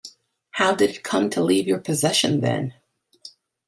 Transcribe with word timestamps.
How 0.49 0.73
did 0.73 0.89
it 0.89 1.03
come 1.03 1.29
to 1.29 1.43
leave 1.43 1.67
your 1.67 1.77
possession 1.77 2.39
then? 2.41 2.73